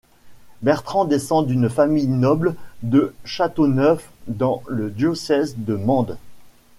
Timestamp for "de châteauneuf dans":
2.81-4.63